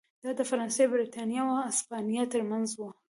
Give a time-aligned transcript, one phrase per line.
[0.23, 2.81] دا د فرانسې، برېټانیا او هسپانیا ترمنځ و.